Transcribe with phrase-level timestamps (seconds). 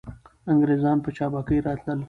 [0.51, 1.99] انګریزان په چابکۍ راتلل.